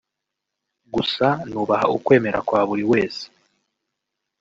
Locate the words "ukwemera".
1.97-2.39